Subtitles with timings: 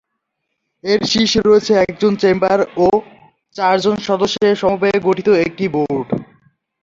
[0.83, 2.87] এর শীর্ষে রয়েছে একজন চেয়ারম্যান ও
[3.55, 6.07] চার জন সদস্যের সমবায়ে গঠিত একটি বোর্ড।